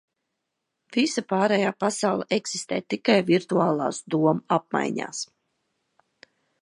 Visa 0.95 1.23
pārējā 1.33 1.73
pasaule 1.83 2.25
eksistē 2.37 2.79
tikai 2.95 3.17
virtuālās 3.29 4.01
domu 4.15 4.35
apmaiņās. 4.59 5.21